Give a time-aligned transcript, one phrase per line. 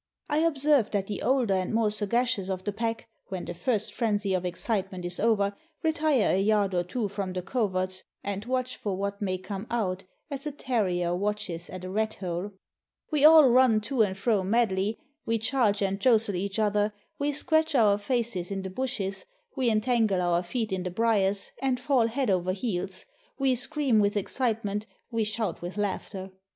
[0.29, 4.33] I observe that the older and more sagacious of the pack, when the first frenzy
[4.33, 8.97] of excitement is over, retire a yard or two from the coverts, and watch for
[8.97, 12.49] what may come out, as a ter rier watches at a rat hole.
[13.11, 17.75] We all run to and fro madly, we charge and jostle each other, we scratch
[17.75, 22.31] our faces in the bushes, we entangle our feet in the briers, and fall head
[22.31, 23.05] over heels,
[23.37, 26.31] we scream with excitement, we shout with laughter.